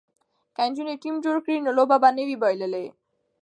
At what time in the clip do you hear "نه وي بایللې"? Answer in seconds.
2.17-2.85